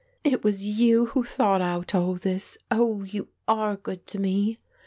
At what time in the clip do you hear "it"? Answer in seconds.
0.23-0.43